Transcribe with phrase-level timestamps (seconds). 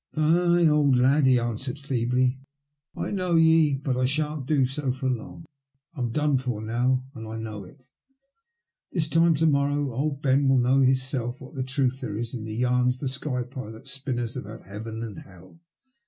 [0.17, 2.39] "Ay, old lad," he answered feebly,
[2.95, 3.69] "I know ye.
[3.69, 3.85] i MT CHANGE IN LIFE.
[3.85, 5.45] 17 But I shan't do bo for long.
[5.93, 7.87] I'm done for now, and I know it.
[8.91, 12.45] This time to morrow old Ben will know for hisBelf what truth there is in
[12.45, 15.59] the yarns the sky pilots spin us about heaven and hell."